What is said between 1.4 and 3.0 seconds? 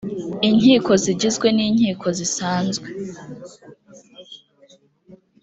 n inkiko zisanzwe